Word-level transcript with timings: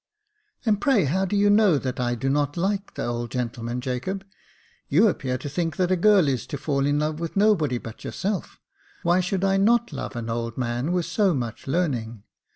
"And, 0.65 0.81
pray, 0.81 1.05
how 1.05 1.25
do 1.25 1.35
you 1.35 1.51
know 1.51 1.77
that 1.77 1.99
I 1.99 2.15
do 2.15 2.27
not 2.27 2.57
like 2.57 2.95
the 2.95 3.05
old 3.05 3.29
gentleman, 3.29 3.81
Jacob? 3.81 4.25
You 4.89 5.07
appear 5.07 5.37
to 5.37 5.47
think 5.47 5.75
that 5.75 5.91
a 5.91 5.95
girl 5.95 6.27
is 6.27 6.47
to 6.47 6.57
fall 6.57 6.87
in 6.87 6.97
love 6.97 7.19
with 7.19 7.37
nobody 7.37 7.77
but 7.77 8.03
yourself. 8.03 8.59
Why 9.03 9.19
should 9.19 9.43
I 9.43 9.57
not 9.57 9.93
love 9.93 10.15
an 10.15 10.27
old 10.31 10.57
man 10.57 10.91
with 10.91 11.05
so 11.05 11.35
much 11.35 11.67
learning 11.67 12.23